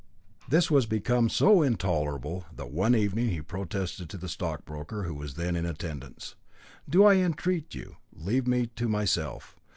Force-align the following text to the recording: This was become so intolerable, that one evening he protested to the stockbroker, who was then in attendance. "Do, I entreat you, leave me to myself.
This 0.49 0.71
was 0.71 0.87
become 0.87 1.29
so 1.29 1.61
intolerable, 1.61 2.45
that 2.55 2.71
one 2.71 2.95
evening 2.95 3.29
he 3.29 3.39
protested 3.39 4.09
to 4.09 4.17
the 4.17 4.27
stockbroker, 4.27 5.03
who 5.03 5.13
was 5.13 5.35
then 5.35 5.55
in 5.55 5.67
attendance. 5.67 6.33
"Do, 6.89 7.03
I 7.03 7.17
entreat 7.17 7.75
you, 7.75 7.97
leave 8.11 8.47
me 8.47 8.65
to 8.65 8.87
myself. 8.89 9.59